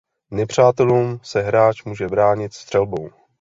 Nepřátelům 0.31 1.19
se 1.23 1.41
hráč 1.41 1.83
může 1.83 2.07
bránit 2.07 2.53
střelbou. 2.53 3.09